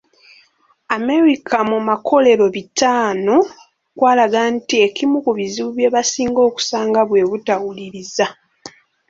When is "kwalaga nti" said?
3.97-4.75